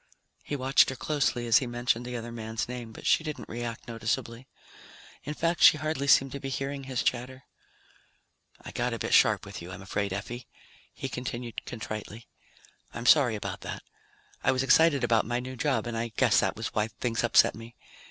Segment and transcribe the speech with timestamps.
[0.43, 3.87] He watched her closely as he mentioned the other man's name, but she didn't react
[3.87, 4.47] noticeably.
[5.25, 7.43] In fact, she hardly seemed to be hearing his chatter.
[8.65, 10.47] "I got a bit sharp with you, I'm afraid, Effie,"
[10.91, 12.27] he continued contritely.
[12.95, 13.83] "I'm sorry about that.
[14.43, 17.53] I was excited about my new job and I guess that was why things upset
[17.53, 17.75] me.